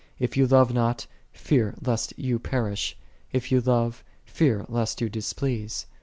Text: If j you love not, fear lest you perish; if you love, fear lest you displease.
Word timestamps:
If 0.17 0.31
j 0.31 0.41
you 0.41 0.47
love 0.47 0.73
not, 0.73 1.05
fear 1.31 1.75
lest 1.79 2.17
you 2.17 2.39
perish; 2.39 2.97
if 3.31 3.51
you 3.51 3.61
love, 3.61 4.03
fear 4.25 4.65
lest 4.67 4.99
you 4.99 5.09
displease. 5.09 5.85